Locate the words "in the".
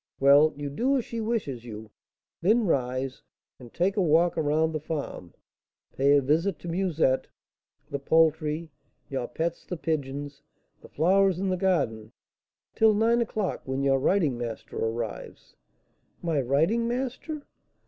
11.37-11.55